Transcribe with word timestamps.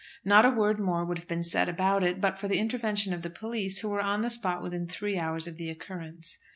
Not 0.25 0.45
a 0.45 0.49
word 0.49 0.79
more 0.79 1.05
would 1.05 1.19
have 1.19 1.27
been 1.27 1.43
said 1.43 1.69
about 1.69 2.03
it, 2.03 2.19
but 2.19 2.39
for 2.39 2.47
the 2.47 2.57
intervention 2.57 3.13
of 3.13 3.21
the 3.21 3.29
police, 3.29 3.81
who 3.81 3.89
were 3.89 4.01
on 4.01 4.23
the 4.23 4.31
spot 4.31 4.63
within 4.63 4.87
three 4.87 5.19
hours 5.19 5.45
of 5.45 5.57
the 5.57 5.69
occurrence. 5.69 6.39